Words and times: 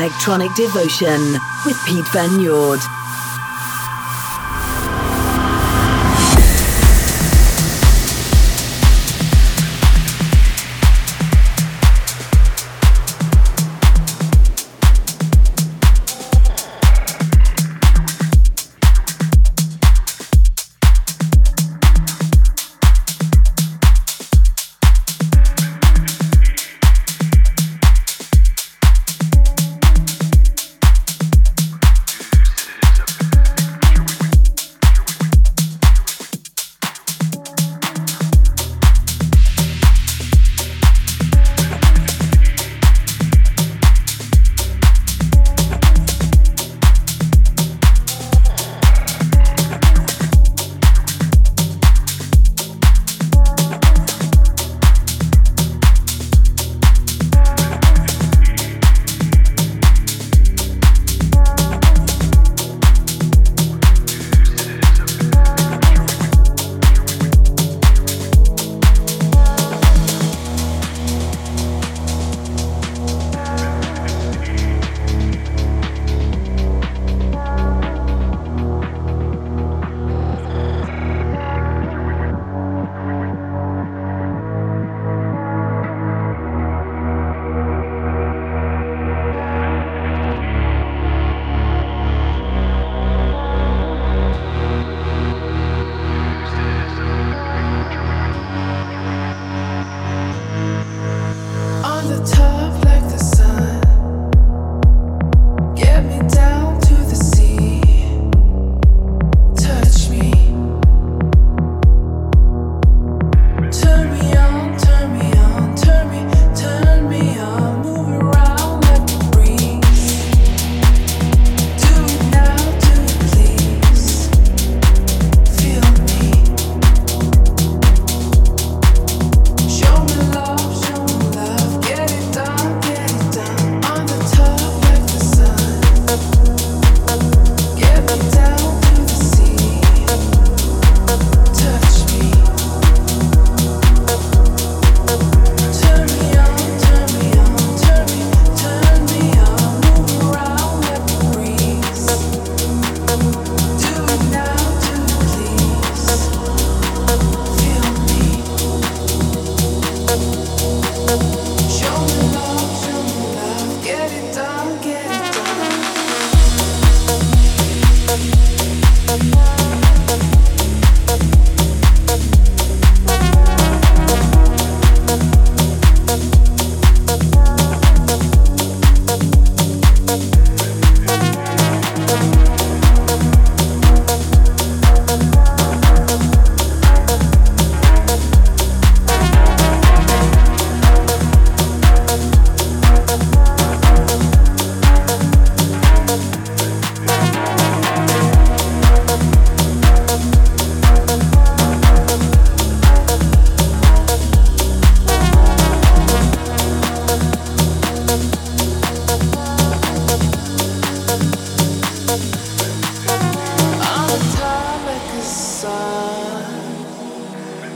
Electronic 0.00 0.54
Devotion 0.54 1.20
with 1.66 1.76
Pete 1.84 2.08
Van 2.14 2.42
Nord. 2.42 2.80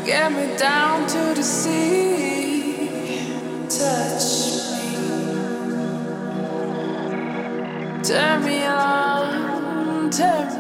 Get 0.04 0.32
me 0.32 0.54
down 0.59 1.06
to 1.06 1.34
the 1.34 1.42
sea. 1.42 2.91
Touch 3.70 4.60
me. 4.70 4.88
Turn 8.03 8.44
me 8.44 8.66
on. 8.66 10.10
Turn 10.10 10.53